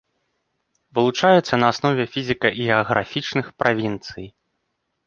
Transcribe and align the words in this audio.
Вылучаюцца 0.99 1.53
на 1.65 1.69
аснове 1.75 2.03
фізіка-геаграфічных 2.17 3.45
правінцый. 3.63 4.25